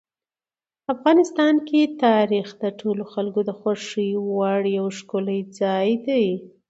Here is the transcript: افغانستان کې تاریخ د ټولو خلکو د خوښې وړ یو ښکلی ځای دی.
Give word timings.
افغانستان 0.93 1.55
کې 1.67 1.81
تاریخ 2.05 2.47
د 2.61 2.63
ټولو 2.79 3.03
خلکو 3.13 3.39
د 3.45 3.51
خوښې 3.59 4.07
وړ 4.35 4.61
یو 4.77 4.87
ښکلی 4.97 5.39
ځای 5.59 5.89
دی. 6.07 6.25